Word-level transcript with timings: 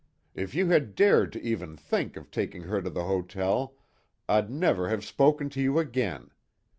If 0.33 0.55
you 0.55 0.69
had 0.69 0.95
dared 0.95 1.31
to 1.33 1.41
even 1.43 1.77
think 1.77 2.17
of 2.17 2.31
taking 2.31 2.63
her 2.63 2.81
to 2.81 2.89
the 2.89 3.03
hotel, 3.03 3.75
I'd 4.27 4.49
never 4.49 4.89
have 4.89 5.05
spoken 5.05 5.47
to 5.51 5.61
you 5.61 5.77
again! 5.77 6.31